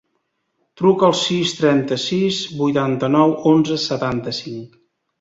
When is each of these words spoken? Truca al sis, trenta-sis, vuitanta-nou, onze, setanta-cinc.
Truca 0.81 1.05
al 1.07 1.13
sis, 1.19 1.53
trenta-sis, 1.59 2.41
vuitanta-nou, 2.65 3.39
onze, 3.55 3.81
setanta-cinc. 3.89 4.87